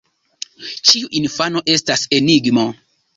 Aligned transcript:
Ĉiu 0.91 1.11
infano 1.19 1.61
estas 1.73 2.07
enigmo. 2.21 2.65